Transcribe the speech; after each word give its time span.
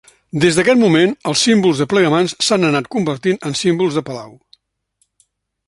Des 0.43 0.55
d'aquest 0.59 0.79
moment, 0.83 1.11
els 1.31 1.43
símbols 1.47 1.81
de 1.83 1.87
Plegamans 1.91 2.33
s'han 2.47 2.67
anat 2.71 2.89
convertint 2.97 3.39
en 3.51 3.57
símbols 3.61 4.01
de 4.01 4.05
Palau. 4.09 4.33